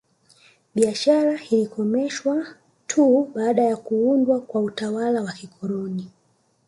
Biashara 0.75 1.39
ilikomeshwa 1.51 2.45
tu 2.87 3.31
baada 3.35 3.63
ya 3.63 3.77
kuundwa 3.77 4.41
kwa 4.41 4.61
utawala 4.61 5.21
wa 5.23 5.31
kikoloni 5.31 6.11